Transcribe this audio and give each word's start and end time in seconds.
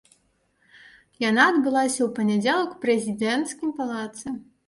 Яна 1.23 1.43
адбылася 1.51 2.01
ў 2.05 2.09
панядзелак 2.17 2.69
у 2.77 2.81
прэзідэнцкім 2.85 3.69
палацы. 3.83 4.27